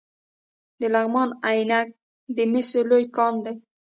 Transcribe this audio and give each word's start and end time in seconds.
د 0.79 0.81
لغمان 0.93 1.29
عينک 1.47 1.87
د 2.35 2.37
مسو 2.51 2.79
لوی 2.89 3.05
کان 3.15 3.33
دی 3.45 3.53